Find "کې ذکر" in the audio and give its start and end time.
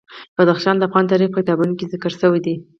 1.77-2.11